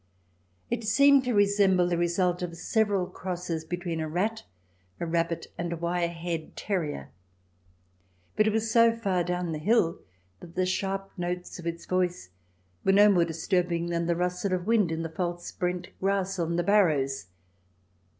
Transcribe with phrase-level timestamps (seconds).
[0.71, 4.41] It seemed to resemble the result of several crosses between a rat,
[4.99, 7.11] a rabbit, and a wire haired terrier.
[8.35, 9.99] But it was so far down the hill
[10.39, 12.31] that the sharp notes of its voice
[12.83, 16.55] were no more disturbing than the rustle of wind in the false brent grass on
[16.55, 17.27] the barrows.